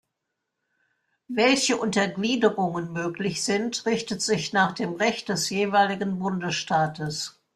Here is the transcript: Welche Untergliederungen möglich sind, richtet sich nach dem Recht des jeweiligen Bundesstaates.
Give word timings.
Welche 1.27 1.77
Untergliederungen 1.77 2.91
möglich 2.91 3.43
sind, 3.43 3.85
richtet 3.85 4.19
sich 4.23 4.51
nach 4.51 4.71
dem 4.71 4.93
Recht 4.95 5.29
des 5.29 5.47
jeweiligen 5.51 6.17
Bundesstaates. 6.17 7.39